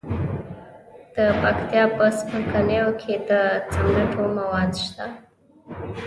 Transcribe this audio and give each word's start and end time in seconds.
د 1.15 1.17
پکتیا 1.41 1.83
په 1.95 2.05
څمکنیو 2.17 2.89
کې 3.01 3.13
د 3.29 3.31
سمنټو 3.73 4.23
مواد 4.37 4.71
شته. 4.83 5.05